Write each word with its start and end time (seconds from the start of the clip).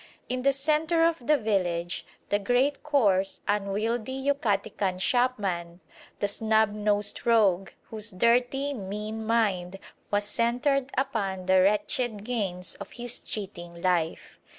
In 0.29 0.41
the 0.41 0.51
centre 0.51 1.03
of 1.05 1.19
the 1.27 1.37
village 1.37 2.07
the 2.29 2.39
great 2.39 2.81
coarse, 2.81 3.41
unwieldy 3.47 4.13
Yucatecan 4.13 4.99
shopman, 4.99 5.79
the 6.19 6.25
"snubnosed 6.27 7.23
rogue" 7.23 7.69
whose 7.91 8.09
dirty, 8.09 8.73
mean 8.73 9.23
mind 9.23 9.77
was 10.09 10.23
centred 10.23 10.89
upon 10.97 11.45
the 11.45 11.61
wretched 11.61 12.23
gains 12.23 12.73
of 12.73 12.93
his 12.93 13.19
cheating 13.19 13.79
life. 13.83 14.39